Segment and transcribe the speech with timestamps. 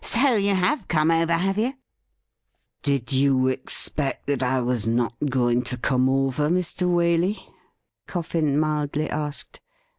[0.03, 1.73] 'So you have come over, have you?'
[2.81, 6.89] 'Did you expect that I was not going to come over, Mr.
[6.89, 7.37] Waley?''
[8.07, 9.61] Coffin mildly asked.